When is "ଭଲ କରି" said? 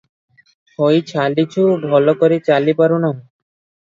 1.91-2.39